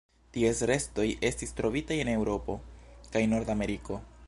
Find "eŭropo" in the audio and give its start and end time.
2.15-2.57